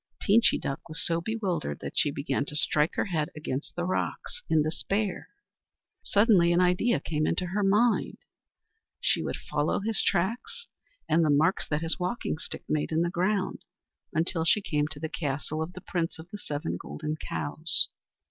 Teenchy 0.19 0.57
Duck 0.59 0.89
was 0.89 1.05
so 1.05 1.21
bewildered 1.21 1.79
that 1.81 1.95
she 1.95 2.09
began 2.09 2.43
to 2.45 2.55
strike 2.55 2.95
her 2.95 3.05
head 3.05 3.29
against 3.35 3.75
the 3.75 3.83
rocks 3.85 4.41
in 4.49 4.63
despair. 4.63 5.29
Suddenly 6.01 6.51
an 6.51 6.59
idea 6.59 6.99
came 6.99 7.27
into 7.27 7.45
her 7.45 7.61
mind. 7.63 8.17
She 8.99 9.21
would 9.21 9.35
follow 9.37 9.79
his 9.79 10.01
tracks 10.01 10.65
and 11.07 11.23
the 11.23 11.29
marks 11.29 11.67
that 11.67 11.83
his 11.83 11.99
walking 11.99 12.39
stick 12.39 12.63
made 12.67 12.91
in 12.91 13.03
the 13.03 13.11
ground 13.11 13.63
until 14.11 14.43
she 14.43 14.59
came 14.59 14.87
to 14.87 14.99
the 14.99 15.07
castle 15.07 15.61
of 15.61 15.73
the 15.73 15.81
Prince 15.81 16.17
of 16.17 16.31
the 16.31 16.39
Seven 16.39 16.77
Golden 16.77 17.15
Cows. 17.15 17.87